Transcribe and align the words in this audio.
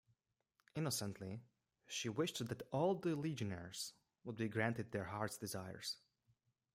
Innocently, 0.73 1.43
she 1.85 2.09
wished 2.09 2.47
that 2.47 2.63
all 2.71 2.95
the 2.95 3.15
Legionnaires 3.15 3.93
would 4.23 4.35
be 4.35 4.49
granted 4.49 4.91
their 4.91 5.03
heart's 5.03 5.37
desires. 5.37 5.97